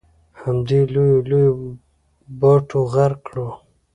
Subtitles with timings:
[0.41, 1.55] همدې لویو لویو
[2.39, 3.47] باټو غرق کړو.